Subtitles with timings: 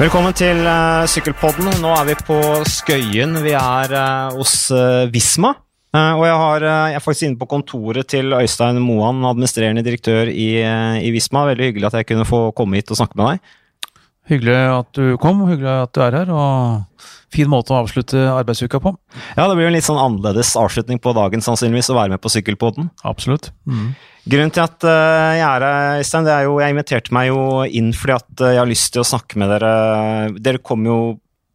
[0.00, 1.68] Velkommen til uh, Sykkelpodden.
[1.82, 3.36] Nå er vi på Skøyen.
[3.44, 5.52] Vi er uh, hos uh, Visma.
[5.92, 10.64] og jeg, har, jeg, er faktisk inne på kontoret til Øystein Moan, administrerende direktør i,
[10.64, 11.44] i, Visma.
[11.50, 13.52] Veldig hyggelig at jeg kunne få komme hit og snakke med deg.
[14.30, 16.30] Hyggelig at du kom, hyggelig at du er her.
[16.30, 18.92] og Fin måte å avslutte arbeidsuka på.
[19.38, 22.30] Ja, det blir en litt sånn annerledes avslutning på dagen sannsynligvis å være med på
[22.32, 22.90] Sykkelpodden.
[23.08, 23.50] Absolutt.
[23.64, 23.94] Mm.
[24.28, 27.40] Grunnen til at uh, jeg er her, Øystein, det er jo Jeg inviterte meg jo
[27.66, 29.72] inn fordi at uh, jeg har lyst til å snakke med dere.
[30.38, 30.98] Dere kom jo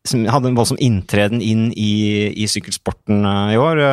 [0.07, 1.93] hadde en voldsom inntreden inn i,
[2.31, 3.83] i sykkelsporten uh, i år.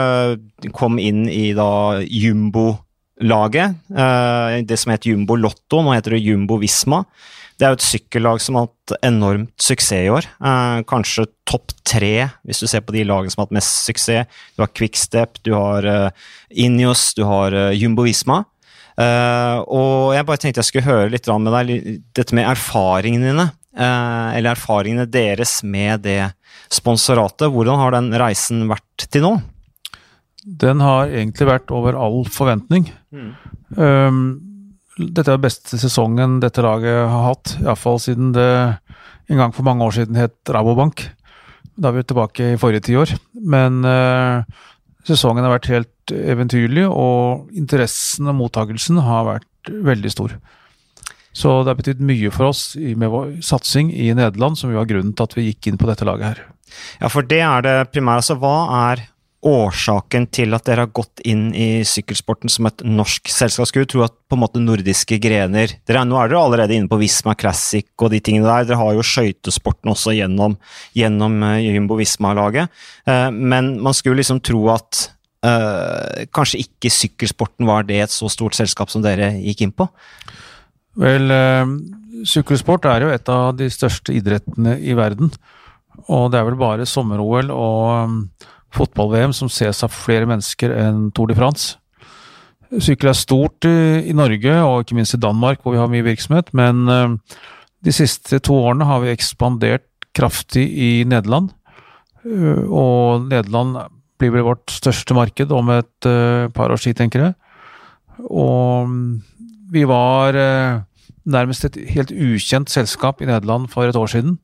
[0.74, 3.76] kom inn i da Jumbo-laget.
[4.64, 7.04] det som het Jumbo Lotto, nå heter det Jumbo Visma.
[7.54, 10.26] Det er jo et sykkellag som har hatt enormt suksess i år.
[10.90, 14.26] kanskje topp tre, hvis du ser på de lagene som har hatt mest suksess.
[14.56, 15.86] Du har Quickstep, du har
[16.50, 18.42] Inios, du har Jumbo Visma.
[18.94, 23.48] Uh, og jeg bare tenkte jeg skulle høre litt med deg dette med erfaringene dine.
[23.74, 26.30] Uh, eller erfaringene deres med det
[26.72, 27.50] sponsoratet.
[27.50, 29.34] Hvordan har den reisen vært til nå?
[30.44, 32.86] Den har egentlig vært over all forventning.
[33.10, 33.30] Mm.
[33.74, 34.20] Um,
[34.98, 38.50] dette er beste sesongen dette laget har hatt, iallfall siden det
[39.32, 41.06] en gang for mange år siden het Rabobank.
[41.74, 43.14] Da er vi tilbake i forrige tiår.
[43.42, 44.44] Men eh,
[45.08, 50.36] sesongen har vært helt eventyrlig, og interessen og mottakelsen har vært veldig stor.
[51.34, 54.90] Så det har betydd mye for oss med vår satsing i Nederland, som jo var
[54.90, 56.44] grunnen til at vi gikk inn på dette laget her.
[57.00, 58.22] Ja, for det er det primære.
[58.22, 58.54] Altså, hva
[58.92, 59.02] er
[59.44, 63.68] årsaken til at dere har gått inn i sykkelsporten som et norsk selskap?
[63.68, 66.98] Skulle tro at på en måte nordiske grener dere, Nå er dere allerede inne på
[67.00, 68.68] Visma Classic og de tingene der.
[68.70, 70.56] Dere har jo skøytesporten også gjennom,
[70.96, 72.72] gjennom uh, Jumbo Visma-laget.
[73.08, 75.08] Uh, men man skulle liksom tro at
[75.44, 79.88] øh, kanskje ikke sykkelsporten var det et så stort selskap som dere gikk inn på?
[81.02, 81.28] Vel,
[82.24, 85.32] sykkelsport er jo et av de største idrettene i verden.
[86.08, 88.20] Og det er vel bare sommer-OL og
[88.74, 91.78] fotball-VM som ses av flere mennesker enn Tour de France.
[92.74, 96.06] Sykkel er stort i, i Norge, og ikke minst i Danmark, hvor vi har mye
[96.06, 96.50] virksomhet.
[96.56, 97.36] Men uh,
[97.84, 101.52] de siste to årene har vi ekspandert kraftig i Nederland.
[102.24, 103.76] Og Nederland
[104.18, 107.36] blir vel vårt største marked om et uh, par års tid, tenker jeg.
[108.30, 108.90] Og
[109.74, 110.36] vi var
[111.24, 114.36] nærmest et helt ukjent selskap i Nederland for et år siden.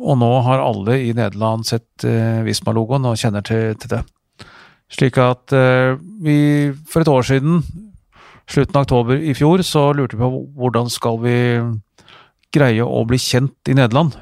[0.00, 4.02] Og nå har alle i Nederland sett uh, Visma-logoen og kjenner til, til, det.
[4.92, 5.48] Slik at
[6.20, 6.34] vi
[6.84, 7.62] for et år siden,
[8.44, 11.36] slutten av oktober i fjor, så lurte vi på hvordan skal vi
[12.52, 14.18] greie å bli kjent i Nederland.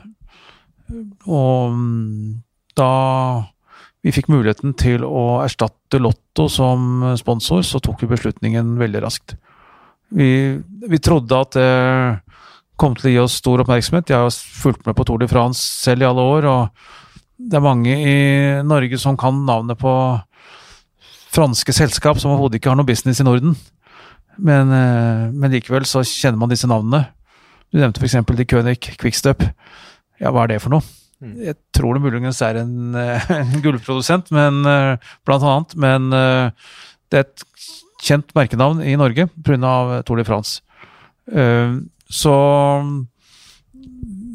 [1.26, 2.38] Og mm,
[2.78, 2.92] da
[4.00, 9.36] vi fikk muligheten til å erstatte Lotto som sponsor, så tok vi beslutningen veldig raskt.
[10.16, 11.70] Vi, vi trodde at det
[12.80, 14.10] kom til å gi oss stor oppmerksomhet.
[14.10, 17.64] Jeg har fulgt med på Tour de France selv i alle år, og det er
[17.64, 18.16] mange i
[18.66, 19.92] Norge som kan navnet på
[21.30, 23.54] franske selskap som overhodet ikke har noe business i Norden.
[24.40, 27.04] Men, eh, men, likevel så kjenner man disse navnene.
[27.70, 28.16] Du nevnte f.eks.
[28.24, 29.44] De König Quickstep.
[30.20, 30.84] Ja, hva er det for noe?
[31.20, 31.36] Mm.
[31.44, 35.76] Jeg tror det muligens er en, eh, en gullprodusent, men, eh, blant annet.
[35.76, 37.46] Men det er et
[38.00, 40.02] kjent merkenavn i Norge pga.
[40.08, 40.62] Tour de France.
[42.10, 42.34] Så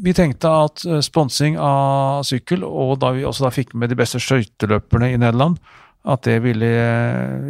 [0.04, 4.20] vi tenkte at sponsing av sykkel, og da vi også da fikk med de beste
[4.22, 5.58] skøyteløperne i Nederland,
[6.06, 6.68] at det ville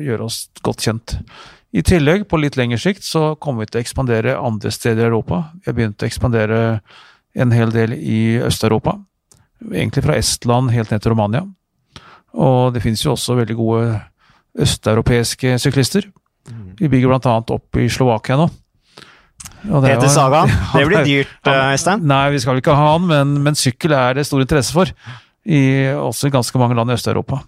[0.02, 1.18] gjøre oss godt kjent.
[1.76, 5.10] I tillegg, på litt lengre sikt, så kommer vi til å ekspandere andre steder i
[5.10, 5.42] Europa.
[5.60, 6.60] Vi har begynt å ekspandere
[7.36, 8.96] en hel del i Øst-Europa
[9.72, 11.42] egentlig fra Estland helt ned til Romania.
[12.36, 14.00] Og det finnes jo også veldig gode
[14.60, 16.08] østeuropeiske syklister.
[16.50, 16.76] Mm.
[16.78, 18.48] Vi bygger annet opp i Slovakia nå.
[19.66, 20.44] Peter Saga.
[20.76, 22.06] Det blir dyrt, eh, Øystein?
[22.06, 24.90] Nei, vi skal ikke ha han, men, men, sykkel er det stor interesse for.
[25.46, 25.60] I
[25.94, 27.42] også ganske mange land i Øst-Europa.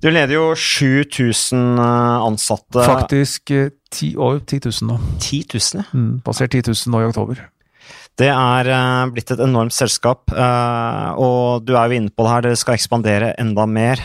[0.00, 2.84] Du leder jo 7000 eh, ansatte.
[2.84, 4.98] Faktisk eh, ti, over 10 000 nå.
[5.20, 5.88] 10 000, ja.
[5.92, 7.46] Mm, passert 10 000 nå i oktober.
[8.20, 8.68] Det er
[9.14, 13.30] blitt et enormt selskap, og du er jo inne på det her, dere skal ekspandere
[13.40, 14.02] enda mer.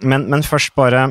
[0.00, 1.02] Men, men, først bare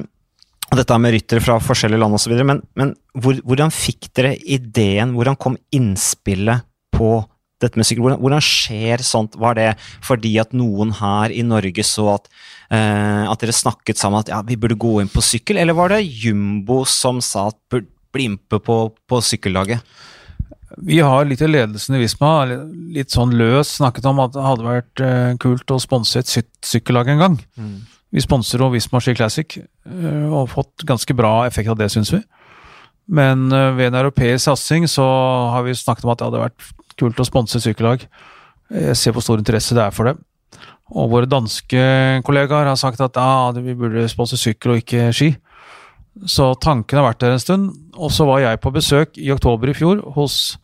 [0.80, 2.34] dette med ryttere fra forskjellige land osv.
[2.46, 7.16] Men, men hvor, hvordan fikk dere ideen, hvordan kom innspillet på
[7.64, 8.06] dette med sykkel?
[8.06, 9.38] Hvordan, hvordan, skjer sånt?
[9.40, 9.70] Var det
[10.06, 12.32] fordi at noen her i Norge så at,
[12.70, 16.04] at dere snakket sammen at ja, vi burde gå inn på sykkel, eller var det
[16.06, 19.82] Jumbo som sa at burde bli med på, på sykkellaget?
[20.82, 24.66] Vi har litt i ledelsen i Visma litt sånn løs snakket om at det hadde
[24.66, 26.32] vært uh, kult å sponse et
[26.66, 27.38] sykkellag en gang.
[27.60, 27.76] Mm.
[28.14, 31.90] Vi sponser jo Visma Ski Classic uh, og har fått ganske bra effekt av det,
[31.94, 32.22] syns vi.
[33.10, 35.06] Men uh, ved en europeisk satsing så
[35.56, 36.70] har vi snakket om at det hadde vært
[37.00, 38.06] kult å sponse sykkellag.
[38.74, 40.18] Jeg ser hvor stor interesse det er for det.
[40.94, 41.82] Og våre danske
[42.26, 45.32] kollegaer har sagt at ja, vi burde sponse sykkel og ikke ski.
[46.30, 47.72] Så tanken har vært der en stund.
[47.98, 50.58] Og så var jeg på besøk i oktober i fjor hos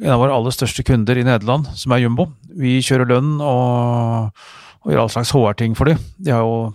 [0.00, 2.30] en av våre aller største kunder i Nederland, som er Jumbo.
[2.56, 4.32] Vi kjører lønn og,
[4.82, 6.00] og gjør all slags HR-ting for dem.
[6.18, 6.72] De har jo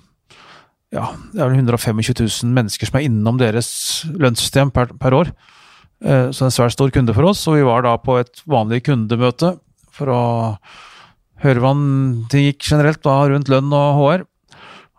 [0.96, 3.70] ja, det er vel 125 000 mennesker som er innom deres
[4.08, 5.32] lønnssystem per, per år.
[6.00, 7.44] Eh, så det er en svært stor kunde for oss.
[7.50, 9.58] Og vi var da på et vanlig kundemøte
[9.98, 10.22] for å
[11.44, 14.24] høre hvordan ting gikk generelt da rundt lønn og HR.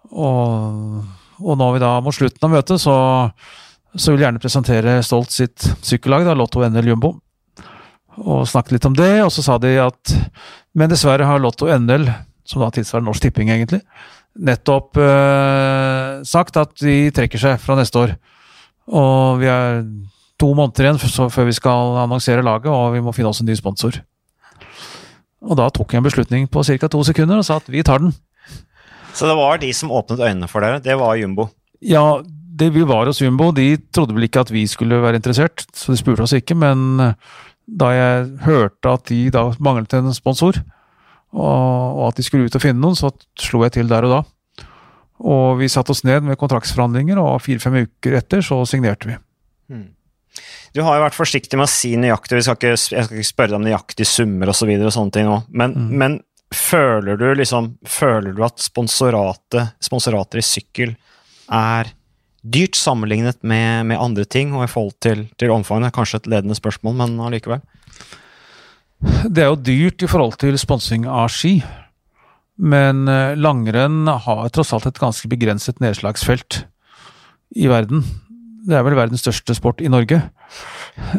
[0.08, 1.00] Og,
[1.40, 2.98] og når vi da mot slutten av møtet, så,
[3.94, 7.14] så vil jeg gjerne presentere Stolt sitt sykkellag, da, Lotto NL Jumbo.
[8.18, 10.14] Og snakke litt om det, og så sa de at
[10.78, 12.06] men dessverre har Lotto NL,
[12.48, 13.82] som da tilsvarer Norsk Tipping egentlig,
[14.38, 18.14] nettopp eh, sagt at de trekker seg fra neste år.
[18.88, 19.82] Og vi er
[20.40, 21.00] to måneder igjen
[21.34, 24.00] før vi skal annonsere laget, og vi må finne oss en ny sponsor.
[25.44, 26.88] Og da tok jeg en beslutning på ca.
[26.90, 28.14] to sekunder og sa at vi tar den.
[29.14, 30.80] Så det var de som åpnet øynene for dere?
[30.82, 31.48] Det var Jumbo?
[31.82, 32.20] Ja,
[32.58, 35.92] det vi var hos Jumbo, de trodde vel ikke at vi skulle være interessert, så
[35.92, 36.56] de spurte oss ikke.
[36.58, 37.14] Men
[37.68, 40.58] da jeg hørte at de da manglet en sponsor,
[41.36, 44.20] og, at de skulle ut og finne noen, så slo jeg til der og da.
[45.28, 49.18] Og vi satte oss ned med kontraktsforhandlinger, og fire-fem uker etter så signerte vi.
[49.68, 49.88] Hmm.
[50.76, 53.52] Du har jo vært forsiktig med å si nøyaktig, skal ikke, jeg skal ikke spørre
[53.52, 55.92] deg om nøyaktige summer osv., og, så og sånne ting nå, men, mm.
[56.02, 60.94] men, føler du liksom Føler du at sponsorater i sykkel
[61.52, 61.90] er
[62.40, 65.92] dyrt sammenlignet med, med andre ting, og i forhold til, til omfanget?
[65.92, 67.60] Kanskje et ledende spørsmål, men allikevel?
[69.00, 71.58] Det er jo dyrt i forhold til sponsing av ski.
[72.58, 76.64] Men eh, langrenn har tross alt et ganske begrenset nedslagsfelt
[77.56, 78.02] i verden.
[78.68, 80.18] Det er vel verdens største sport i Norge.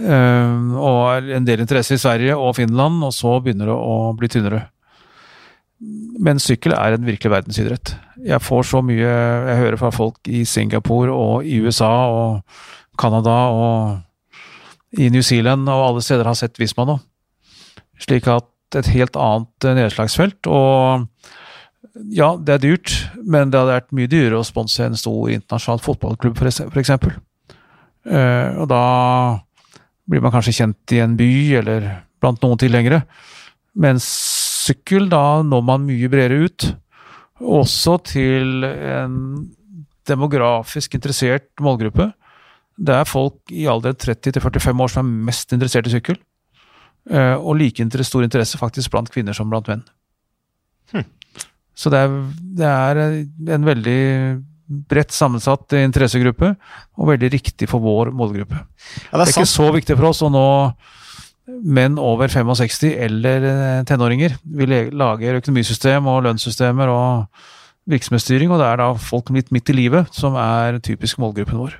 [0.03, 4.27] og og en del interesse i Sverige og Finland, og så begynner det å bli
[4.27, 4.67] tynnere.
[6.19, 7.95] Men sykkel er en virkelig verdensidrett.
[8.19, 12.41] Jeg får så mye Jeg hører fra folk i Singapore og i USA og
[12.99, 16.99] Canada og i New Zealand og alle steder har sett Visma nå.
[17.99, 18.47] Slik at
[18.77, 20.49] et helt annet eh, nedslagsfelt.
[20.49, 21.07] Og
[22.13, 25.81] ja, det er dyrt, men det hadde vært mye dyrere å sponse en stor internasjonal
[25.83, 26.93] fotballklubb, f.eks.
[28.09, 28.83] Uh, og da
[30.09, 31.89] blir man kanskje kjent i en by, eller
[32.21, 33.03] blant noen tilhengere.
[33.79, 34.07] Mens
[34.69, 36.69] sykkel, da når man mye bredere ut.
[37.39, 39.13] Også til en
[40.09, 42.09] demografisk interessert målgruppe.
[42.79, 46.19] Det er folk i alderen 30 til 45 år som er mest interessert i sykkel.
[47.09, 49.81] Eh, og like stor interesse faktisk blant kvinner som blant menn.
[50.93, 51.07] Hm.
[51.73, 52.15] Så det er,
[52.59, 53.01] det er,
[53.55, 53.99] en veldig
[54.89, 56.53] bredt sammensatt interessegruppe,
[56.99, 58.59] og veldig riktig for vår målgruppe.
[58.59, 60.47] Ja, det, er det, er ikke så viktig for oss å nå
[61.49, 64.37] menn over 65 eller eh, tenåringer.
[64.43, 67.45] Vi lager økonomisystem og lønnssystemer og
[67.89, 71.79] virksomhetsstyring, og det er da folk litt midt i livet som er typisk målgruppen vår.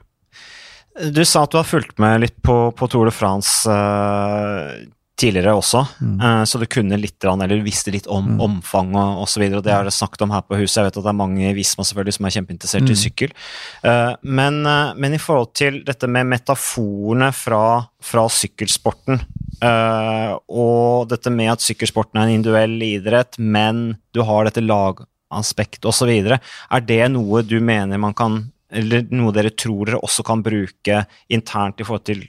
[1.14, 3.70] Du sa at du har fulgt med litt på, på Tour de France.
[3.70, 6.14] Uh, tidligere også, mm.
[6.22, 8.40] uh, så du kunne litt, eller visste litt om mm.
[8.46, 9.46] omfang og osv.
[9.60, 10.80] Det har jeg snakket om her på huset.
[10.80, 12.94] Jeg vet at det er mange i Visma selvfølgelig som er kjempeinteressert mm.
[12.94, 13.36] i sykkel.
[13.84, 17.64] Uh, men, uh, men, i forhold til dette med metaforene fra,
[18.04, 19.22] fra sykkelsporten,
[19.60, 26.14] og dette med at sykkelsporten er en individuell idrett, men du har dette lagaspektet osv.,
[26.16, 31.02] er det noe du mener man kan eller noe dere tror dere også kan bruke
[31.34, 32.24] internt i forhold til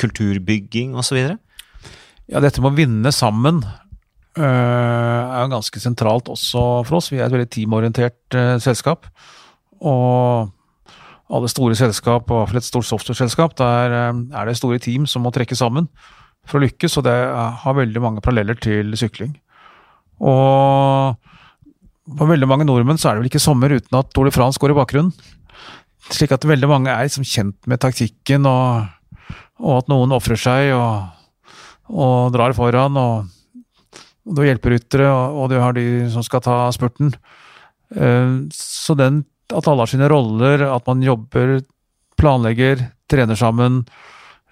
[0.00, 1.18] kulturbygging osv.?
[2.30, 3.60] Ja, dette med å vinne sammen
[4.38, 7.10] uh, er ganske sentralt også for oss.
[7.12, 9.08] Vi er et veldig teamorientert uh, selskap.
[9.82, 10.52] Og
[11.32, 14.80] alle store selskap, og i hvert fall et stort software-selskap, der uh, er det store
[14.82, 15.90] team som må trekke sammen
[16.46, 17.14] for å lykkes, og det
[17.62, 19.36] har veldig mange paralleller til sykling.
[20.22, 21.14] Og
[22.18, 24.58] for veldig mange nordmenn så er det vel ikke sommer uten at Tour de France
[24.62, 25.12] går i bakgrunnen.
[26.10, 29.28] Slik at veldig mange er liksom kjent med taktikken, og,
[29.62, 30.72] og at noen ofrer seg.
[30.74, 31.21] og
[31.90, 32.96] og drar foran.
[32.96, 33.26] og,
[34.26, 37.12] og Du har hjelperyttere, og, og du har de som skal ta spurten.
[37.92, 41.60] Uh, så den, at alle har sine roller, at man jobber,
[42.20, 43.82] planlegger, trener sammen,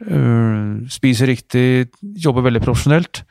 [0.05, 3.23] uh, spiser riktig, jobber veldig profesjonelt,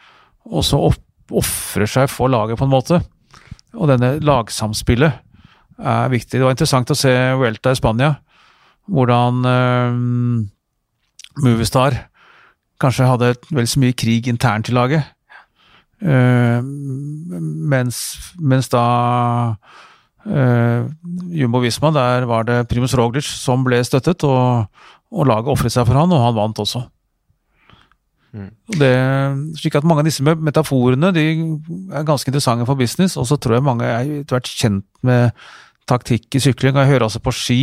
[0.50, 0.82] og så
[1.29, 3.01] ofrer seg for laget, på en måte.
[3.77, 5.20] Og denne lagsamspillet
[5.79, 6.39] er viktig.
[6.39, 8.15] Det var interessant å se Vuelta i Spania,
[8.89, 10.00] hvordan uh,
[11.44, 12.10] Movistar
[12.81, 15.15] kanskje hadde vel så mye krig internt i laget.
[16.00, 17.98] Uh, mens,
[18.39, 18.83] mens, da
[20.24, 20.86] uh,
[21.36, 24.69] Jumbo Visma, der var det Primus Roglic som ble støttet, og,
[25.12, 26.86] og laget ofret seg for han, og han vant også.
[28.29, 28.50] Mm.
[28.77, 28.93] Det,
[29.57, 31.24] slik at Mange av disse metaforene de
[31.98, 35.33] er ganske interessante for business, og så tror jeg mange er etter hvert kjent med
[35.89, 36.77] taktikk i sykling.
[36.77, 37.62] Jeg hører altså på ski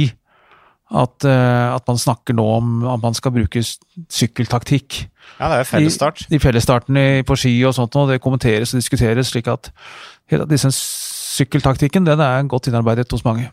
[0.86, 5.02] at, uh, at, man snakker nå om at man skal bruke sykkeltaktikk.
[5.40, 6.24] Ja, det er jo fellesstart.
[6.28, 9.72] I, i fellesstarten på ski og sånt, og det kommenteres og diskuteres, slik at
[10.30, 10.70] hele disse
[11.36, 13.50] sykkeltaktikken den er godt innarbeidet hos mange.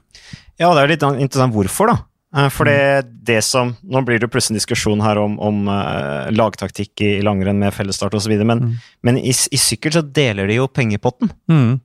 [0.59, 1.97] Ja, og det er litt interessant hvorfor, da.
[2.35, 3.09] Eh, for det, mm.
[3.29, 7.25] det som Nå blir det plutselig en diskusjon her om, om uh, lagtaktikk i, i
[7.25, 8.77] langrenn med fellesstart osv., men, mm.
[9.05, 11.33] men i, i, sykkel så deler de jo pengepotten.
[11.51, 11.75] Mm.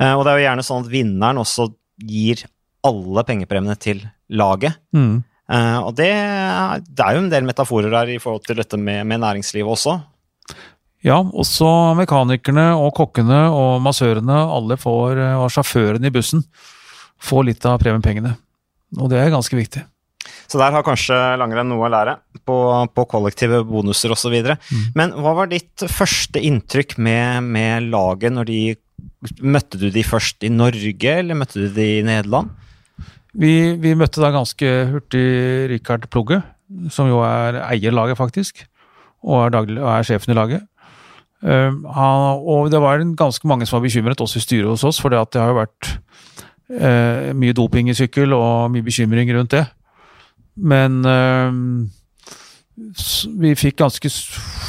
[0.00, 1.70] Uh, og det er jo gjerne sånn at vinneren også
[2.08, 2.46] gir
[2.86, 4.78] alle pengepremiene til laget.
[4.94, 5.18] Mm.
[5.48, 6.10] Uh, og det,
[6.88, 9.98] det, er jo en del metaforer der i forhold til dette med, med næringslivet også.
[11.06, 16.42] Ja, også mekanikerne og kokkene og massørene, alle får, og sjåførene i bussen,
[17.22, 18.34] får litt av premiepengene.
[18.98, 19.84] Og det er ganske viktig.
[20.48, 22.16] Så der har kanskje langrenn noe å lære
[22.48, 22.56] på,
[22.94, 24.34] på kollektive bonuser osv.
[24.40, 24.84] Mm.
[24.96, 28.60] Men hva var ditt første inntrykk med, med, laget når de
[29.38, 32.50] Møtte du de først i Norge, eller møtte du de i Nederland?
[33.36, 35.26] Vi, vi møtte da ganske hurtig
[35.72, 36.40] Rikard Plugge,
[36.92, 38.64] som jo er eier laget, faktisk.
[39.26, 40.66] Og er, daglig, og er sjefen i laget.
[41.38, 44.98] Um, han, og det var ganske mange som var bekymret, også i styret hos oss,
[45.00, 45.90] for det har jo vært
[46.74, 49.66] uh, mye doping i sykkel og mye bekymring rundt det.
[50.58, 51.52] Men øh,
[53.38, 54.10] vi fikk ganske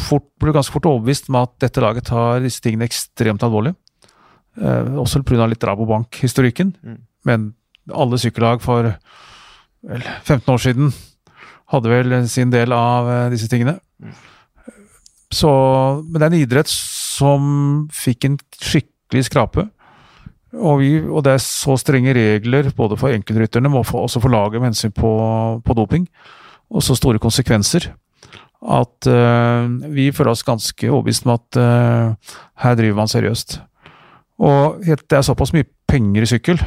[0.06, 3.74] fort, ble ganske fort overbevist med at dette laget tar disse tingene ekstremt alvorlig.
[4.60, 5.48] Uh, også pga.
[5.50, 6.76] litt Rabobank-historikken.
[6.84, 7.00] Mm.
[7.26, 7.54] Men
[7.94, 10.94] alle sykkellag for vel, 15 år siden
[11.70, 13.78] hadde vel sin del av uh, disse tingene.
[15.30, 15.50] Så,
[16.10, 17.44] men det er en idrett som
[17.94, 19.68] fikk en skikkelig skrape.
[20.58, 24.58] Og, vi, og, det er så strenge regler både for enkeltrytterne og også for laget
[24.58, 25.12] med hensyn på,
[25.62, 26.08] på, doping,
[26.74, 27.92] og så store konsekvenser,
[28.60, 32.34] at uh, vi føler oss ganske overbevist om at uh,
[32.66, 33.60] her driver man seriøst.
[34.40, 36.62] Og det er såpass mye penger i sykkel,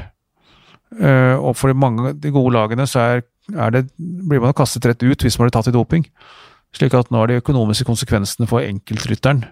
[0.93, 3.23] og for de mange de gode lagene så er,
[3.57, 6.05] er det, blir man kastet rett ut hvis man blir tatt i doping.
[6.77, 9.47] Slik at nå er de økonomiske konsekvensene for enkeltrytteren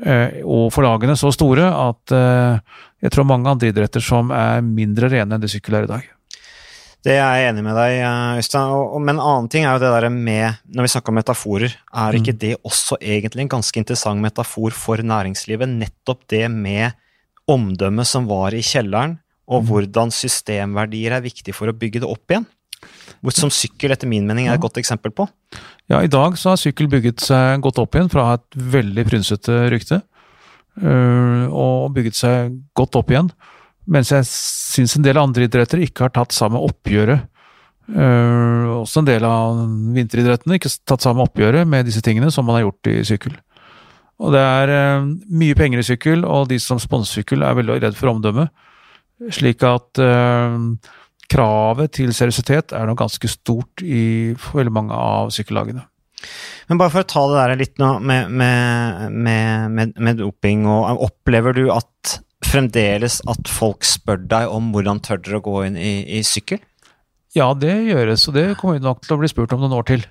[0.00, 4.62] Eh, og for lagene så store at eh, jeg tror mange andre idretter som er
[4.64, 6.08] mindre rene enn det sykkel er i dag.
[7.04, 8.72] Det er jeg enig med deg, eh, Øystein.
[9.04, 12.16] Men en annen ting er jo det der med Når vi snakker om metaforer, er
[12.16, 12.40] ikke mm.
[12.40, 15.68] det også egentlig en ganske interessant metafor for næringslivet?
[15.68, 16.96] Nettopp det med
[17.50, 19.18] omdømmet som var i kjelleren,
[19.50, 22.46] og hvordan systemverdier er viktig for å bygge det opp igjen?
[23.34, 25.26] Som sykkel, etter min mening, er et godt eksempel på.
[25.90, 29.58] Ja, i dag så har sykkel bygget seg godt opp igjen fra et veldig frynsete
[29.74, 30.00] rykte.
[30.80, 33.28] Øh, og bygget seg godt opp igjen.
[33.90, 37.26] Mens jeg syns en del andre idretter ikke har tatt samme oppgjøret.
[37.90, 39.60] Øh, også en del av
[39.96, 43.34] vinteridrettene ikke tatt samme oppgjøret med disse tingene som man har gjort i sykkel.
[44.20, 45.10] Og det er øh,
[45.42, 48.52] mye penger i sykkel, og de som sponser sykkel er veldig redd for omdømmet.
[49.28, 50.00] Slik at
[51.30, 55.84] kravet til seriøsitet er nok ganske stort i veldig mange av sykkellagene.
[56.68, 61.04] Men bare for å ta det der litt nå med, med, med, med, doping, og
[61.06, 65.78] opplever du at fremdeles at folk spør deg om hvordan tør dere å gå inn
[65.80, 66.60] i, i sykkel?
[67.36, 69.86] Ja, det gjøres, og det kommer vi nok til å bli spurt om noen år
[69.90, 70.06] til.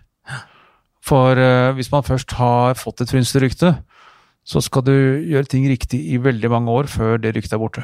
[1.04, 3.72] For eh, hvis man først har fått et frynsete rykte,
[4.48, 7.84] så skal du gjøre ting riktig i veldig mange år før det ryktet er borte.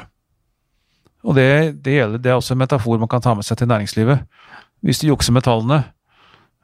[1.26, 3.70] Og det, det, gjelder, det er også en metafor man kan ta med seg til
[3.70, 4.22] næringslivet.
[4.86, 5.80] Hvis du jukser med tallene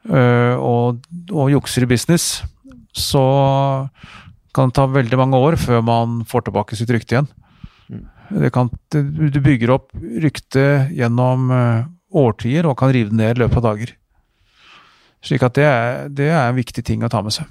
[0.07, 1.01] øh, og,
[1.31, 2.43] og, jukser i business,
[2.95, 3.23] så
[4.55, 7.31] kan det ta veldig mange år før man får tilbake sitt rykte igjen.
[8.53, 9.91] Kan, du bygger opp
[10.23, 11.83] ryktet gjennom øh,
[12.23, 13.93] årtier og kan rive det ned i løpet av dager.
[15.23, 17.47] Slik at det er, det er en viktig ting å ta med seg.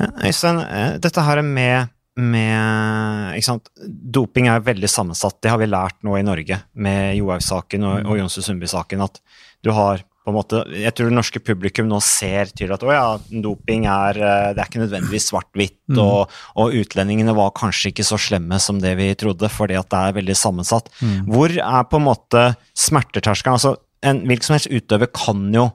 [0.00, 3.70] Øystein, eh, dette her med med ikke sant?
[3.86, 5.38] Doping er veldig sammensatt.
[5.44, 9.04] Det har vi lært nå i Norge med Johaug-saken og, og Jonse Sundby-saken.
[9.04, 9.20] At
[9.64, 12.94] du har på en måte Jeg tror det norske publikum nå ser tydelig at å
[12.94, 13.06] ja,
[13.44, 16.00] doping er eh, Det er ikke nødvendigvis svart-hvitt, mm.
[16.02, 20.02] og, og, utlendingene var kanskje ikke så slemme som det vi trodde, fordi at det
[20.02, 20.90] er veldig sammensatt.
[20.98, 21.30] Mm.
[21.30, 23.60] Hvor er på en måte smerteterskelen?
[23.60, 25.68] Altså, en hvilken som helst utøver kan jo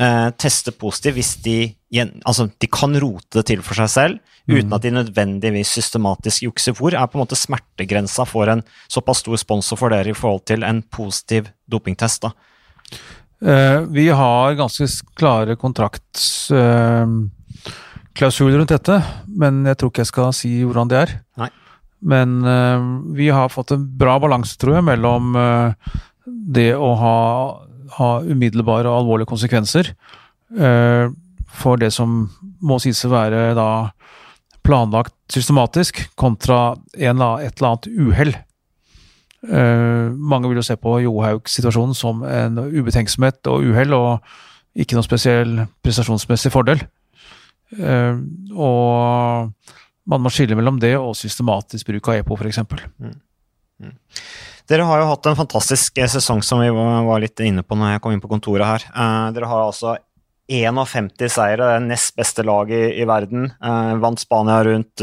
[0.00, 1.58] eh, teste positivt hvis de
[1.96, 4.72] Altså, de kan rote det til for seg selv uten mm.
[4.76, 6.74] at de nødvendigvis systematisk jukser.
[6.76, 10.42] Hvor er på en måte smertegrensa for en såpass stor sponsor for dere i forhold
[10.50, 12.26] til en positiv dopingtest?
[12.26, 12.34] da?
[13.44, 14.86] Eh, vi har ganske
[15.16, 21.10] klare kontraktsklausuler eh, rundt dette, men jeg tror ikke jeg skal si hvordan det er.
[21.42, 21.50] Nei.
[22.06, 22.80] Men eh,
[23.18, 25.24] vi har fått en bra balanse, tror jeg, mellom
[26.26, 27.18] det å ha,
[27.98, 29.92] ha, umiddelbare og alvorlige konsekvenser.
[30.56, 31.06] Eh,
[31.56, 32.26] for det som
[32.60, 33.68] må sies å være da
[34.66, 38.34] planlagt systematisk, kontra en, et eller annet uhell.
[39.46, 44.26] Uh, mange vil jo se på Johaug-situasjonen som en ubetenksomhet og uhell, og
[44.74, 45.52] ikke noen spesiell
[45.86, 46.82] prestasjonsmessig fordel.
[47.78, 48.18] Uh,
[48.54, 49.52] og
[50.06, 52.62] man må skille mellom det og systematisk bruk av EPO, f.eks.
[52.98, 53.14] Mm.
[53.86, 53.96] Mm.
[54.66, 58.02] Dere har jo hatt en fantastisk sesong som vi var litt inne på når jeg
[58.02, 58.86] kom inn på kontoret her.
[58.90, 59.94] Uh, dere har altså
[60.48, 63.48] 51 seire, det nest beste lag i, i verden.
[63.62, 65.02] Eh, vant Spania rundt,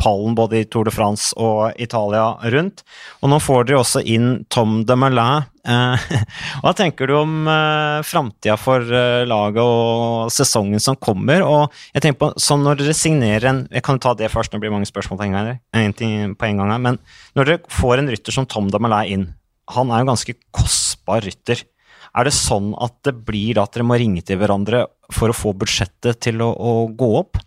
[0.00, 2.84] pallen både i Tour de France og Italia rundt.
[3.22, 5.48] Og nå får dere også inn Tom de Melin.
[5.62, 6.06] Eh,
[6.62, 11.44] hva tenker du om eh, framtida for eh, laget og sesongen som kommer?
[11.46, 14.60] Og jeg tenker på, sånn når dere signerer en Jeg kan ta det først, nå
[14.60, 16.98] blir det mange spørsmål på en gang, en på en gang her, men
[17.38, 19.30] når dere får en rytter som Tom de Melin inn,
[19.72, 21.62] han er jo ganske kostbar rytter.
[22.12, 25.54] Er det sånn at det blir at dere må ringe til hverandre for å få
[25.56, 27.40] budsjettet til å, å gå opp?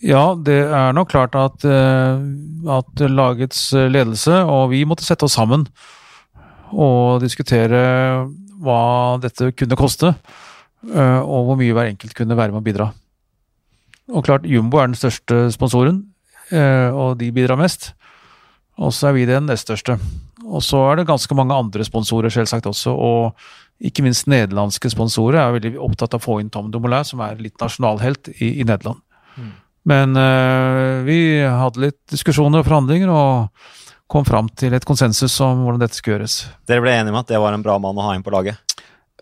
[0.00, 2.20] Ja, det er nok klart at, eh,
[2.72, 5.66] at, lagets ledelse og vi måtte sette oss sammen
[6.70, 7.82] og diskutere
[8.60, 10.14] hva dette kunne koste,
[10.88, 12.90] eh, og hvor mye hver enkelt kunne være med å bidra.
[14.10, 16.04] Og klart, Jumbo er den største sponsoren,
[16.50, 17.92] eh, og de bidrar mest.
[18.80, 19.98] Og så er vi den nest største.
[20.48, 23.34] Og så er det ganske mange andre sponsorer selvsagt også, og
[23.80, 27.40] ikke minst nederlandske sponsorer er veldig opptatt av å få inn Tom Dumoulin, som er
[27.40, 29.00] litt nasjonalhelt i, i Nederland.
[29.36, 29.52] Mm.
[29.90, 35.62] Men uh, vi hadde litt diskusjoner og forhandlinger, og kom fram til et konsensus om
[35.64, 36.42] hvordan dette skulle gjøres.
[36.68, 38.58] Dere ble enige om at det var en bra mann å ha inn på laget?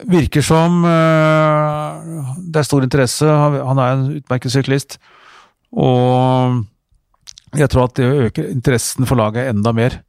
[0.09, 3.29] Virker som uh, det er stor interesse.
[3.29, 4.99] Han er en utmerket syklist.
[5.71, 6.65] Og
[7.59, 10.01] jeg tror at det øker interessen for laget enda mer.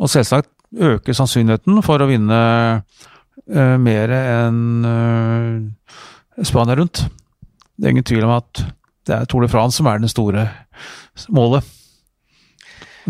[0.00, 2.40] Og selvsagt øker sannsynligheten for å vinne
[3.48, 7.04] uh, mer enn uh, Spania rundt.
[7.76, 8.64] Det er ingen tvil om at
[9.08, 10.48] det er Tour de France som er det store
[11.32, 11.76] målet.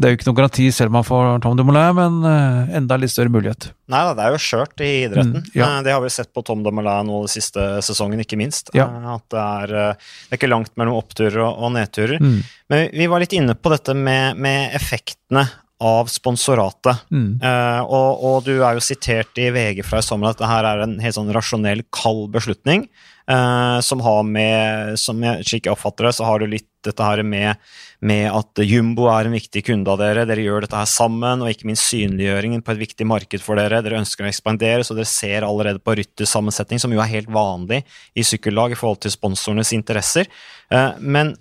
[0.01, 2.97] Det er jo ikke noen garanti selv om man får Tom Dumoulin, men uh, enda
[3.01, 3.73] litt større mulighet.
[3.91, 5.43] Nei da, det er jo skjørt i idretten.
[5.43, 5.71] Mm, ja.
[5.85, 8.71] Det har vi sett på Tom Dumoulin nå den siste sesongen, ikke minst.
[8.77, 8.87] Ja.
[9.17, 12.23] At det er, det er, ikke langt mellom oppturer og, og nedturer.
[12.23, 12.39] Mm.
[12.71, 15.49] Men vi var litt inne på dette med, med effektene
[15.81, 17.07] av sponsoratet.
[17.09, 17.39] Mm.
[17.43, 20.69] Uh, og, og, du er jo sitert i VG fra i sommer at det her
[20.69, 22.87] er en helt sånn rasjonell, kald beslutning.
[23.31, 27.05] Uh, som har med Som jeg slik jeg oppfatter det, så har du litt dette
[27.05, 27.61] her med,
[28.01, 30.25] med, at Jumbo er en viktig kunde av dere.
[30.29, 33.83] Dere gjør dette her sammen, og ikke minst synliggjøringen på et viktig marked for dere.
[33.85, 37.83] Dere ønsker å ekspandere, så dere ser allerede på ryttersammensetning, som jo er helt vanlig
[38.17, 40.29] i sykkellag i forhold til sponsorenes interesser.
[40.73, 41.37] Uh, men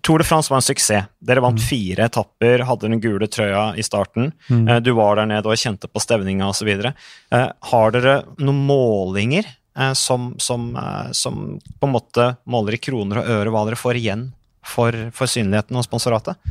[0.00, 1.08] Tour de France var en suksess.
[1.20, 1.64] Dere vant mm.
[1.64, 4.32] fire etapper, hadde den gule trøya i starten.
[4.48, 4.68] Mm.
[4.68, 6.70] Eh, du var der nede og kjente på stevninga osv.
[6.70, 9.56] Eh, har dere noen målinger
[9.94, 10.72] som, som,
[11.14, 11.36] som,
[11.78, 14.24] på en måte måler i kroner og øre hva dere får igjen
[14.66, 16.50] for, for synligheten og sponsoratet?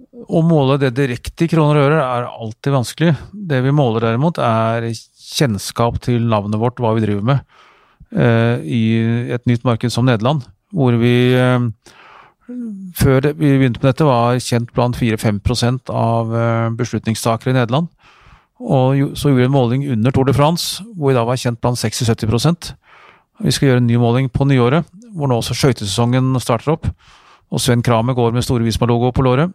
[0.00, 3.12] Å måle det direkte i kroner og øre er alltid vanskelig.
[3.30, 7.44] Det vi måler derimot, er kjennskap til navnet vårt, hva vi driver med,
[8.64, 8.82] i
[9.36, 10.42] et nytt marked som Nederland.
[10.72, 11.14] Hvor vi
[12.98, 15.40] før vi begynte med dette, var kjent blant 4-5
[15.90, 17.88] av eh, beslutningstakere i Nederland.
[18.62, 21.60] Og så gjorde vi en måling under Tour de France, hvor vi da var kjent
[21.60, 22.74] blant 60-70
[23.42, 26.86] Vi skal gjøre en ny måling på nyåret, hvor nå også skøytesesongen starter opp.
[27.52, 29.52] Og Sven Kramer går med store Visma-logo på låret.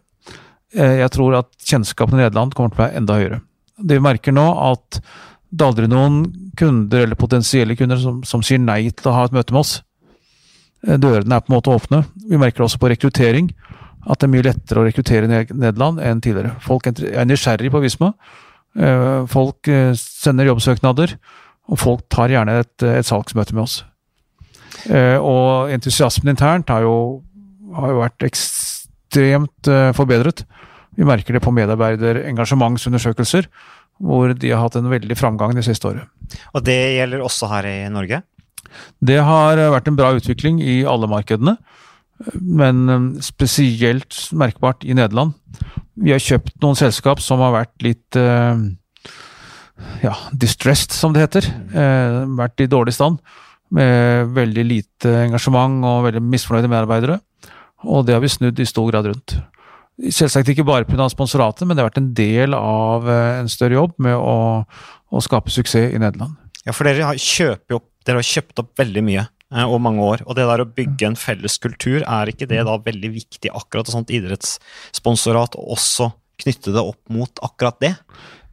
[0.74, 3.40] Eh, jeg tror at kjennskapen i Nederland kommer til å være enda høyere.
[3.78, 5.00] Det vi merker nå, at
[5.48, 6.22] det er aldri noen
[6.58, 9.78] kunder eller potensielle kunder som, som sier nei til å ha et møte med oss.
[10.86, 12.02] Eh, dørene er på en måte åpne.
[12.28, 13.50] Vi merker også på rekruttering
[14.08, 16.54] at det er mye lettere å rekruttere i Nederland enn tidligere.
[16.64, 18.12] Folk er nysgjerrig på Visma.
[18.78, 21.16] Eh, folk eh, sender jobbsøknader,
[21.68, 23.82] og folk tar gjerne et, et salgsmøte med oss.
[24.88, 27.20] Og entusiasmen internt har jo,
[27.76, 30.44] har jo vært ekstremt forbedret.
[30.96, 33.50] Vi merker det på medarbeiderengasjementsundersøkelser,
[34.00, 36.08] hvor de har hatt en veldig framgang det siste året.
[36.54, 38.22] Og det gjelder også her i Norge?
[39.04, 41.56] Det har vært en bra utvikling i alle markedene,
[42.34, 45.36] men um, spesielt merkbart i Nederland.
[45.98, 48.58] Vi har kjøpt noen selskap som har vært litt uh,
[50.02, 51.46] ja, distressed, som det heter.
[52.38, 53.20] Vært i dårlig stand.
[53.74, 57.18] Med veldig lite engasjement og veldig misfornøyde medarbeidere.
[57.86, 59.36] Og det har vi snudd i stor grad rundt.
[59.98, 61.08] Selvsagt ikke bare pga.
[61.10, 64.62] sponsoratet, men det har vært en del av en større jobb med å,
[65.10, 66.34] å skape suksess i Nederland.
[66.66, 70.22] Ja, for dere kjøper jo dere har kjøpt opp veldig mye over og mange år.
[70.26, 73.88] Og det der å bygge en felles kultur, er ikke det da veldig viktig akkurat
[73.88, 76.10] et sånt idrettssponsorat, og også
[76.42, 77.94] knytte det opp mot akkurat det?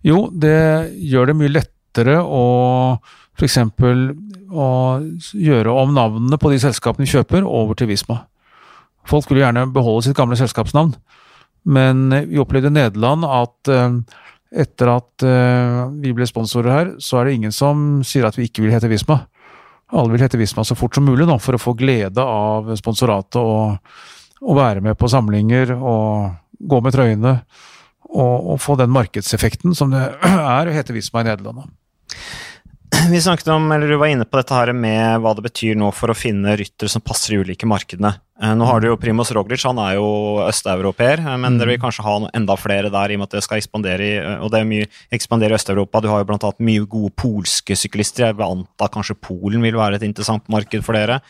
[0.06, 2.46] Jo, det gjør det mye lettere å
[3.36, 3.58] f.eks.
[3.60, 4.70] å
[5.36, 8.22] gjøre om navnene på de selskapene vi kjøper, over til Visma.
[9.06, 10.96] Folk skulle gjerne beholde sitt gamle selskapsnavn,
[11.76, 14.00] men vi opplevde i Nederland at eh,
[14.64, 18.48] etter at eh, vi ble sponsorer her, så er det ingen som sier at vi
[18.48, 19.26] ikke vil hete Visma.
[19.94, 23.38] Alle vil hete Visma så fort som mulig nå, for å få glede av sponsoratet
[23.42, 23.78] og,
[24.42, 27.36] og være med på samlinger og gå med trøyene.
[28.16, 31.66] Og, og, få den markedseffekten som det er å hete Visma i Nederland.
[33.12, 35.92] Vi snakket om, eller Du var inne på dette her med hva det betyr nå
[35.94, 38.16] for å finne ryttere som passer i ulike markedene.
[38.36, 40.08] Eh, nå har du jo Primoz Roglic, han er jo
[40.44, 41.60] østeuropeer, eh, men mm.
[41.62, 44.10] dere vil kanskje ha enda flere der i og med at det skal ekspandere i
[44.20, 46.02] eh, og det er mye ekspandere i Øst-Europa.
[46.04, 48.28] Du har jo annet mye gode polske syklister.
[48.28, 51.22] Jeg vil anta kanskje Polen vil være et interessant marked for dere.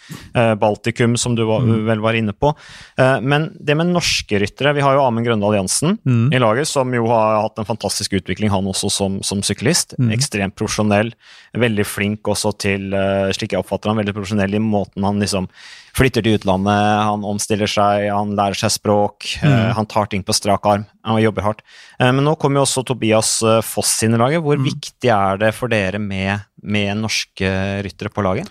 [0.60, 1.86] Baltikum, som du var, mm.
[1.86, 2.52] vel var inne på.
[2.98, 6.34] Men det med norske ryttere Vi har jo Amund Grøndal Jansen mm.
[6.34, 9.96] i laget, som jo har hatt en fantastisk utvikling, han også som, som syklist.
[10.00, 10.12] Mm.
[10.18, 11.14] Ekstremt profesjonell.
[11.56, 12.90] Veldig flink også til,
[13.38, 15.50] slik jeg oppfatter han, veldig profesjonell i måten han liksom
[15.96, 16.76] flytter til utlandet,
[17.08, 19.48] han omstiller seg, han lærer seg språk, mm.
[19.48, 20.86] uh, han tar ting på strak arm.
[21.08, 21.64] Han jobber hardt.
[22.00, 24.44] Uh, men nå kommer jo også Tobias uh, Foss inn i laget.
[24.44, 24.68] Hvor mm.
[24.68, 27.52] viktig er det for dere med, med norske
[27.86, 28.50] ryttere på laget?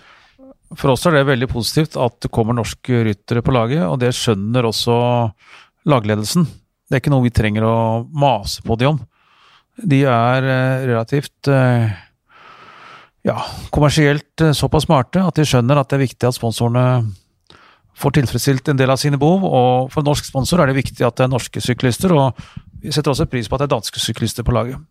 [0.75, 4.15] For oss er det veldig positivt at det kommer norske ryttere på laget, og det
[4.17, 4.95] skjønner også
[5.85, 6.47] lagledelsen.
[6.85, 7.75] Det er ikke noe vi trenger å
[8.09, 8.97] mase på de om.
[9.75, 10.45] De er
[10.87, 11.49] relativt
[13.25, 13.35] ja,
[13.73, 16.85] kommersielt såpass smarte at de skjønner at det er viktig at sponsorene
[17.95, 19.45] får tilfredsstilt en del av sine behov.
[19.47, 22.37] Og for norsk sponsor er det viktig at det er norske syklister, og
[22.81, 24.81] vi setter også pris på at det er danske syklister på laget.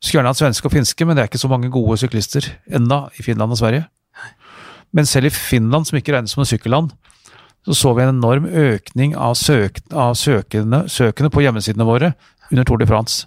[0.00, 3.06] Skulle gjerne hatt svenske og finske, men det er ikke så mange gode syklister enda
[3.16, 3.86] i Finland og Sverige.
[4.92, 6.92] Men selv i Finland, som ikke regnes som et sykkelland,
[7.66, 12.12] så så vi en enorm økning av, søk, av søkende, søkende, på hjemmesidene våre
[12.52, 13.26] under Tour de France.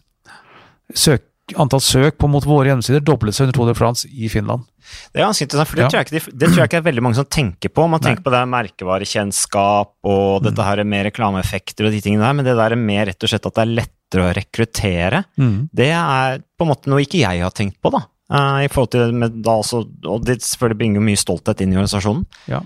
[0.96, 1.26] Søk,
[1.58, 4.68] antall søk på mot våre hjemmesider doblet seg under Tour de France i Finland.
[5.14, 5.90] Det er ganske interessant, for det, ja.
[5.92, 7.86] tror ikke, det, tror jeg ikke er veldig mange som tenker på.
[7.92, 8.26] Man tenker Nei.
[8.26, 10.46] på det merkevarekjennskap og mm.
[10.48, 13.32] dette her med reklameeffekter og de tingene der, men det der er mer rett og
[13.32, 15.58] slett at det er lettere å rekruttere, mm.
[15.76, 18.06] det er på en måte noe ikke jeg har tenkt på, da.
[18.30, 21.80] Uh, i forhold til med, da også, Og det selvfølgelig bringer mye stolthet inn i
[21.80, 22.28] organisasjonen.
[22.52, 22.60] Ja.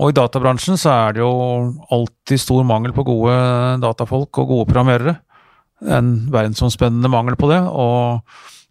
[0.00, 1.32] Og i databransjen så er det jo
[1.92, 3.34] alltid stor mangel på gode
[3.82, 5.18] datafolk og gode programmerere.
[5.82, 7.60] En verdensomspennende mangel på det.
[7.66, 8.22] og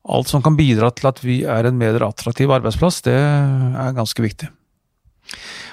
[0.02, 4.24] alt som kan bidra til at vi er en mer attraktiv arbeidsplass, det er ganske
[4.24, 4.50] viktig.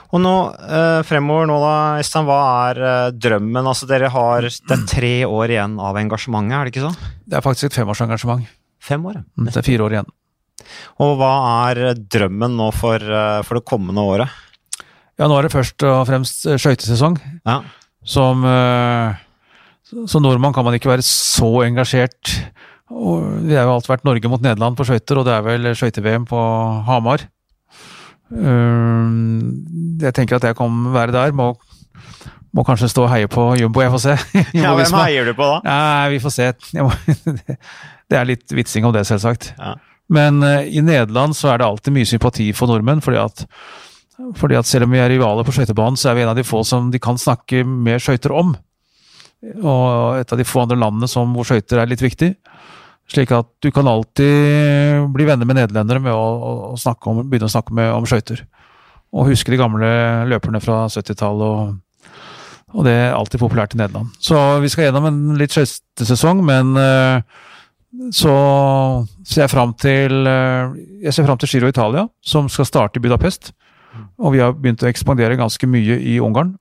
[0.08, 2.38] Og nå eh, fremover nå da, Øystein, hva
[2.70, 3.66] er eh, drømmen?
[3.68, 7.10] Altså dere har, Det er tre år igjen av engasjementet, er det ikke så?
[7.28, 8.46] Det er faktisk et femårsengasjement.
[8.84, 9.24] Fem år, ja.
[9.36, 10.10] Mm, det er fire år igjen.
[11.04, 11.32] Og hva
[11.68, 14.32] er drømmen nå for, eh, for det kommende året?
[15.18, 17.18] Ja, nå er det først og fremst skøytesesong.
[17.42, 17.60] Ja.
[18.08, 18.44] Som,
[19.88, 22.36] som nordmann kan man ikke være så engasjert
[22.88, 25.68] og vi har jo alt vært Norge mot Nederland på skøyter, og det er vel
[25.76, 26.38] skøyte-VM på
[26.88, 27.26] Hamar.
[28.32, 31.34] Jeg tenker at jeg kan være der.
[31.36, 31.50] Må,
[32.56, 34.16] må kanskje stå og heie på Jumbo, jeg får se.
[34.62, 35.58] ja, Hvem heier du på da?
[35.68, 36.48] Ja, vi får se.
[36.80, 36.94] Må,
[38.08, 39.52] det er litt vitsing om det, selvsagt.
[39.58, 39.76] Ja.
[40.08, 43.44] Men uh, i Nederland så er det alltid mye sympati for nordmenn, fordi at,
[44.40, 46.46] fordi at selv om vi er rivaler på skøytebanen, så er vi en av de
[46.48, 48.56] få som de kan snakke med skøyter om.
[49.42, 52.32] Og et av de få andre landene som, hvor skøyter er litt viktig.
[53.08, 57.52] Slik at du kan alltid bli venner med nederlendere med å, å om, begynne å
[57.52, 58.42] snakke med, om skøyter.
[59.16, 59.90] Og huske de gamle
[60.28, 62.18] løperne fra 70-tallet, og,
[62.74, 64.10] og, det er alltid populært i Nederland.
[64.20, 67.22] Så vi skal gjennom en litt skøytesesong, men uh,
[68.12, 68.34] så
[69.22, 73.06] ser jeg fram til uh, Jeg ser fram til Giro Italia, som skal starte i
[73.06, 73.54] Budapest.
[74.20, 76.52] Og vi har begynt å ekspandere ganske mye i Ungarn,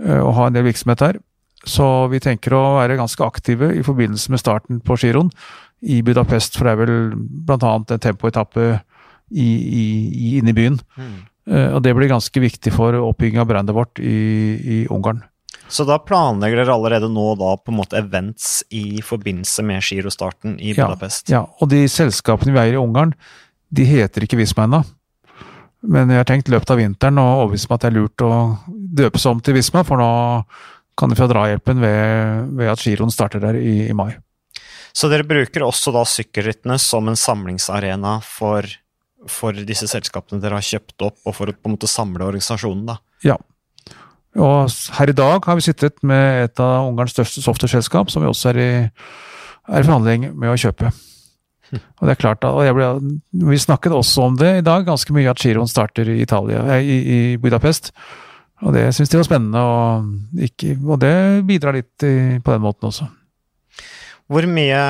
[0.00, 1.20] uh, og ha en del virksomhet der.
[1.68, 5.30] Så vi tenker å være ganske aktive i forbindelse med starten på giroen
[5.82, 7.74] i Budapest, for det er vel bl.a.
[7.78, 8.64] en tempoetappe
[9.32, 10.78] i, i, i, inne i byen.
[10.98, 11.12] Mm.
[11.50, 14.16] Uh, og det blir ganske viktig for oppbygging av brandet vårt i,
[14.62, 15.24] i, Ungarn.
[15.72, 20.58] Så da planlegger dere allerede nå da på en måte events i forbindelse med girostarten
[20.60, 21.30] i Budapest?
[21.32, 23.14] Ja, ja, og de selskapene vi eier i Ungarn,
[23.72, 24.82] de heter ikke Visma ennå.
[25.82, 28.34] Men jeg har tenkt løpet av vinteren å overbevise meg at det er lurt å
[29.02, 30.10] døpe seg om til Visma, for nå
[30.98, 34.12] kan de få drahjelpen ved, ved at giroen starter der i, i, mai.
[34.92, 38.66] Så dere bruker også da sykkelrittene som en samlingsarena for,
[39.30, 42.84] for, disse selskapene dere har kjøpt opp, og for å på en måte samle organisasjonen,
[42.92, 42.98] da?
[43.24, 43.38] Ja.
[44.40, 48.30] Og her i dag har vi sittet med et av Ungarns største software-selskap, som vi
[48.30, 48.70] også er i,
[49.68, 50.92] er i forhandling med å kjøpe.
[52.00, 52.88] Og det er klart, og ble,
[53.48, 56.98] Vi snakket også om det i dag, ganske mye at giroen starter i, Italia, i,
[57.00, 57.92] i Budapest.
[58.62, 61.14] Og det syns de var spennende, og, ikke, og, det
[61.48, 63.08] bidrar litt i, på den måten også.
[64.30, 64.82] Hvor mye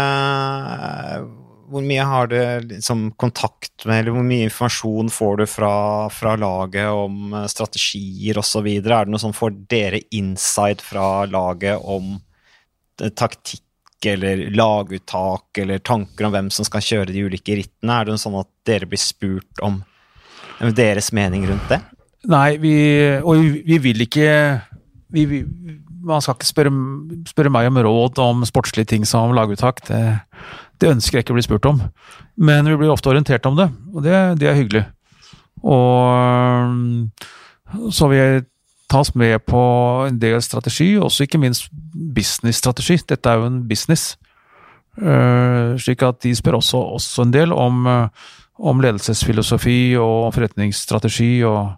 [1.72, 2.36] hvor mye har du
[2.68, 5.74] liksom, kontakt med, eller hvor mye informasjon får du fra,
[6.12, 8.68] fra laget om uh, strategier osv.?
[8.68, 13.64] Er det noe som får dere inside fra laget om uh, taktikk
[14.12, 17.96] eller laguttak eller tanker om hvem som skal kjøre de ulike rittene?
[17.96, 19.80] Er det sånn at dere blir spurt om
[20.76, 21.80] deres mening rundt det?
[22.30, 22.74] Nei, vi,
[23.18, 24.26] og vi vil ikke
[25.10, 25.40] vi, vi,
[26.06, 26.72] Man skal ikke spørre,
[27.26, 29.82] spørre, meg om råd om sportslige ting som laguttak.
[29.88, 30.00] Det,
[30.80, 31.82] det, ønsker jeg ikke å bli spurt om.
[32.36, 34.84] Men vi blir ofte orientert om det, og det, det er hyggelig.
[35.62, 35.90] Og
[37.94, 38.44] så vil jeg
[38.92, 39.62] tas med på
[40.08, 41.70] en del strategi, også ikke minst
[42.14, 42.98] business-strategi.
[43.08, 44.16] Dette er jo en business.
[44.92, 48.08] Uh, slik at de spør også, også en del om, uh,
[48.60, 51.72] om, ledelsesfilosofi og forretningsstrategi og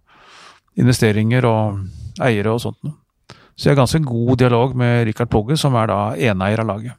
[0.81, 2.95] investeringer og eiere og sånt.
[3.55, 6.99] Så jeg har ganske god dialog med Rikard Plogge, som er da eneeier av laget.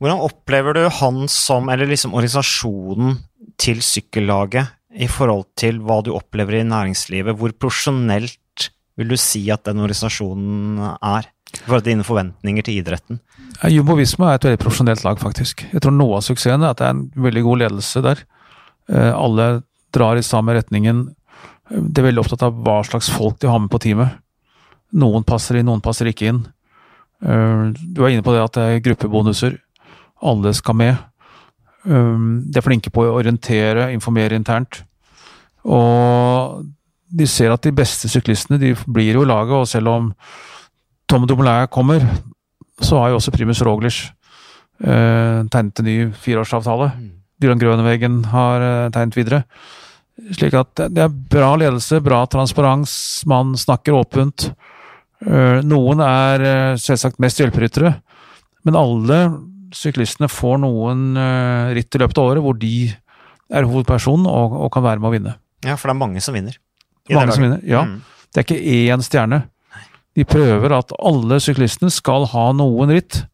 [0.00, 3.18] Hvordan opplever du han som, eller liksom organisasjonen
[3.60, 7.36] til sykkellaget, i forhold til hva du opplever i næringslivet?
[7.38, 11.28] Hvor profesjonelt vil du si at den organisasjonen er?
[11.50, 13.20] I forhold til dine forventninger til idretten?
[13.70, 15.66] Jumbo Visma er et veldig profesjonelt lag, faktisk.
[15.70, 18.22] Jeg tror noe av suksessen er at det er en veldig god ledelse der.
[18.88, 19.48] Eh, alle
[19.94, 21.08] drar i samme retningen.
[21.70, 24.18] De er veldig opptatt av hva slags folk de har med på teamet.
[24.98, 26.42] Noen passer inn, noen passer ikke inn.
[27.22, 29.56] Eh, du er inne på det at det er gruppebonuser.
[30.26, 30.98] Alle skal med.
[31.86, 34.82] Eh, de er flinke på å orientere, informere internt.
[35.64, 36.66] Og
[37.10, 40.10] de ser at de beste syklistene de blir jo laget, og selv om
[41.10, 42.04] Tom Dumoulin kommer,
[42.80, 44.12] så har jo også Primus Roglish
[44.80, 46.92] eh, tegnet en ny fireårsavtale.
[46.96, 47.10] Mm.
[47.42, 49.42] Dylan Grønevegen har eh, tegnet videre.
[50.36, 52.92] Slik at det er bra ledelse, bra transparens,
[53.28, 54.50] man snakker åpent.
[55.20, 57.92] Eh, noen er eh, selvsagt mest hjelperyttere,
[58.64, 59.20] men alle
[59.76, 62.74] syklistene får noen eh, ritt i løpet av året hvor de
[63.50, 65.36] er hovedpersonen og, og kan være med å vinne.
[65.66, 66.56] Ja, for det er mange som vinner.
[67.10, 67.84] Mange som vinner, ja.
[67.88, 67.98] Mm.
[68.30, 69.42] Det er ikke én stjerne.
[70.16, 73.24] De prøver at alle syklistene skal ha noen ritt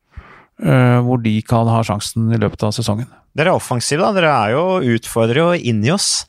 [0.57, 3.11] hvor de kan ha sjansen i løpet av sesongen.
[3.37, 4.15] Dere er offensive, da.
[4.17, 6.23] Dere er jo utfordrere og inni oss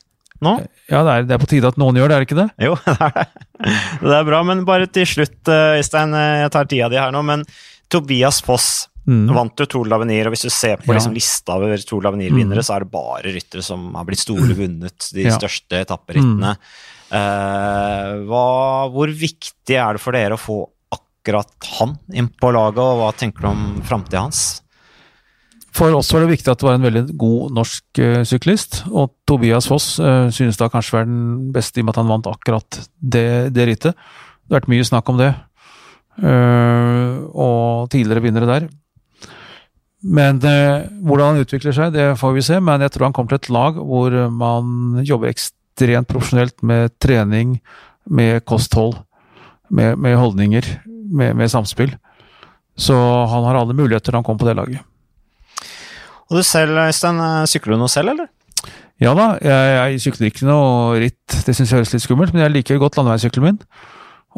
[0.44, 0.54] nå.
[0.90, 2.48] Ja, det er, det er, på tide at noen gjør det, er det ikke det?
[2.68, 3.26] Jo, det er det.
[4.04, 4.42] Det er bra.
[4.46, 7.24] Men bare til slutt, eh, Øystein, eh, jeg tar tida di her nå.
[7.26, 7.42] Men
[7.90, 9.26] Tobias Foss mm.
[9.34, 10.98] vant jo Tour Lavenir, og hvis du ser på ja.
[10.98, 12.68] liksom, lista over Tour Lavenir-vinnere, mm.
[12.68, 15.34] så er det bare ryttere som har blitt store, vunnet de ja.
[15.36, 16.54] største etapperittene.
[16.54, 16.78] Mm.
[17.08, 18.46] Uh, hva,
[18.92, 20.60] hvor viktig er det for dere å få
[20.92, 24.60] akkurat han inn på laget, og hva tenker du om framtida hans?
[25.78, 29.12] For oss var det viktig at det var en veldig god norsk uh, syklist, og
[29.28, 32.26] Tobias Foss uh, synes da kanskje var den beste i og med at han vant
[32.26, 33.94] akkurat det, det rittet.
[33.94, 35.28] Det har vært mye snakk om det,
[36.24, 38.66] uh, og tidligere vinnere der.
[40.02, 43.40] Men hvordan han utvikler seg, det får vi se, men jeg tror han kommer til
[43.40, 47.56] et lag hvor man jobber ekstremt profesjonelt med trening,
[48.06, 48.94] med kosthold,
[49.74, 51.96] med, med holdninger, med, med, samspill.
[52.78, 54.86] Så han har alle muligheter når han kommer på det laget.
[56.28, 58.28] Og du selv, Øystein, sykler du noe selv, eller?
[58.98, 62.42] Ja da, jeg, jeg sykler ikke noe ritt, det syns jeg høres litt skummelt, men
[62.44, 63.60] jeg liker godt landeveissykkelen min.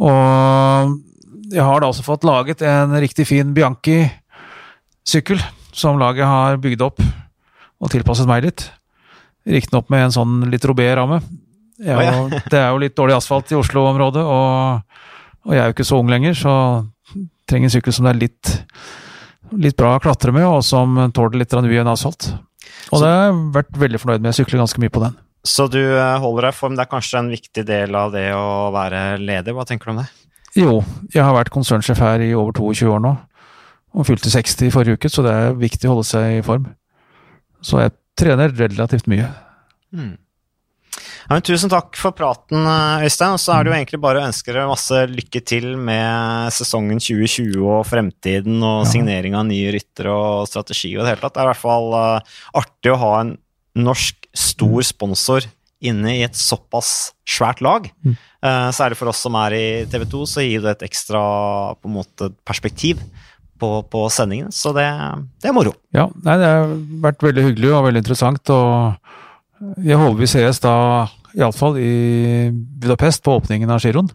[0.01, 0.99] Og
[1.51, 5.41] jeg har da også fått laget en riktig fin Bianchi-sykkel,
[5.73, 7.01] som laget har bygd opp
[7.81, 8.67] og tilpasset meg litt.
[9.49, 11.23] Riktignok med en sånn litt robé-ramme.
[11.81, 12.41] Jeg, oh, ja.
[12.53, 14.99] det er jo litt dårlig asfalt i Oslo-området, og,
[15.47, 16.55] og, jeg er jo ikke så ung lenger, så
[17.49, 18.51] trenger en sykkel som det er litt,
[19.57, 22.33] litt bra å klatre med, og som tåler litt ujevn asfalt.
[22.91, 24.31] Og så, det har jeg vært veldig fornøyd med.
[24.33, 25.19] Jeg sykler ganske mye på den.
[25.47, 26.77] Så du eh, holder deg i form.
[26.77, 29.57] Det er kanskje en viktig del av det å være leder.
[29.57, 30.09] Hva tenker du om det?
[30.59, 30.81] Jo,
[31.15, 33.13] jeg har vært konsernsjef her i over 22 år nå,
[33.95, 36.67] og fylte 60 i forrige uke, så det er viktig å holde seg i form.
[37.63, 39.29] Så jeg trener relativt mye.
[39.95, 40.17] Mm.
[41.31, 42.65] Ja, tusen takk for praten,
[43.07, 43.37] Øystein.
[43.37, 46.99] Og så er det jo egentlig bare å ønske dere masse lykke til med sesongen
[46.99, 48.89] 2020 og fremtiden og ja.
[48.91, 51.37] signering av nye ryttere og strategi og det hele tatt.
[51.37, 53.31] Det er i hvert fall uh, artig å ha en
[53.79, 55.47] norsk stor sponsor
[55.81, 57.87] inne i et såpass svært lag.
[58.03, 58.19] Mm.
[58.43, 61.23] Uh, særlig for oss som er i TV 2, så gir det et ekstra
[61.79, 63.07] på en måte, perspektiv
[63.61, 64.51] på, på sendingen.
[64.51, 64.89] Så det,
[65.39, 65.77] det, er moro.
[65.95, 66.75] Ja, nei, det har
[67.07, 68.51] vært veldig hyggelig og veldig interessant.
[68.51, 70.75] Og jeg håper vi sees da,
[71.39, 74.11] iallfall i Budapest, på åpningen av giroen.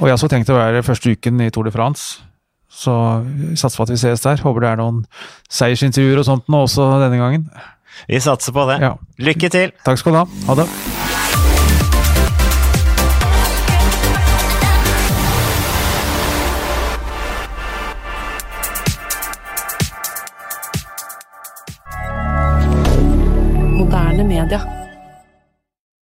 [0.00, 2.22] Og jeg har også tenkt å være første uken i Tour de France.
[2.70, 2.94] Så
[3.26, 4.40] vi satser på at vi ses der.
[4.44, 5.02] Håper det er noen
[5.50, 7.48] seiersintervjuer og sånt nå også denne gangen.
[8.08, 8.80] Vi satser på det.
[8.84, 8.94] Ja.
[9.18, 9.74] Lykke til!
[9.84, 10.26] Takk skal du ha.
[10.48, 10.70] Ha det.
[24.30, 24.79] media.